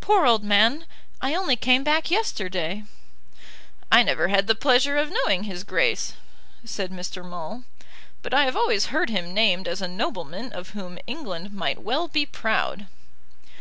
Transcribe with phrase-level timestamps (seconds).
[0.00, 0.86] "Poor old man!
[1.20, 2.84] I only came back yesterday."
[3.90, 6.12] "I never had the pleasure of knowing his Grace,"
[6.64, 7.28] said Mr.
[7.28, 7.64] Maule.
[8.22, 12.06] "But I have always heard him named as a nobleman of whom England might well
[12.06, 12.86] be proud."